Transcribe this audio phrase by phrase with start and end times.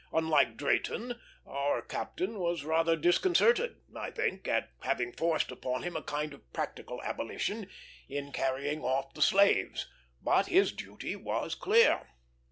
[0.11, 6.01] Unlike Drayton, our captain was rather disconcerted, I think, at having forced upon him a
[6.01, 7.69] kind of practical abolition,
[8.09, 9.87] in carrying off slaves;
[10.19, 12.07] but his duty was clear.